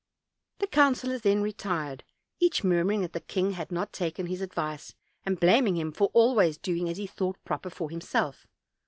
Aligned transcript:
The 0.57 0.65
councilors 0.65 1.21
then 1.21 1.43
retired, 1.43 2.03
each 2.39 2.63
mur 2.63 2.83
muring 2.83 3.01
that 3.03 3.13
the 3.13 3.19
king 3.21 3.51
had 3.51 3.71
not 3.71 3.93
taken 3.93 4.25
his 4.25 4.41
advice, 4.41 4.95
and 5.27 5.39
blaming 5.39 5.77
him 5.77 5.91
for 5.91 6.09
always 6.13 6.57
doing 6.57 6.89
as 6.89 6.97
he 6.97 7.05
thought 7.05 7.37
proper 7.45 7.69
for 7.69 7.91
himself. 7.91 8.47